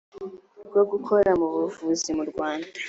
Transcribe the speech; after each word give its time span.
rwo 0.67 0.81
gukora 0.91 1.29
mu 1.39 1.47
buvuzi 1.53 2.09
mu 2.17 2.23
rwanda 2.31 2.69